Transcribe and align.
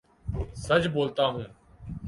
سچ 0.65 0.83
بولتا 0.93 1.25
ہوں 1.25 1.43